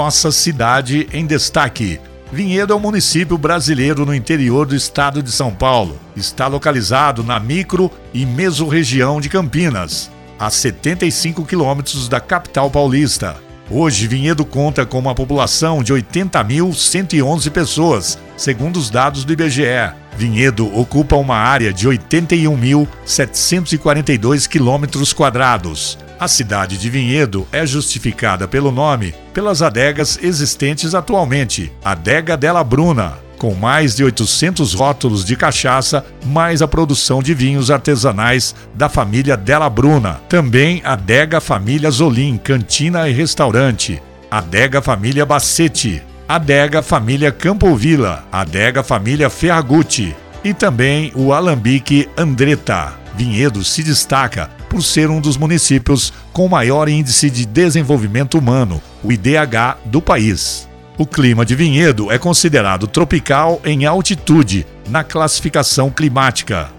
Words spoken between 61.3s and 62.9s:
de Vinhedo é considerado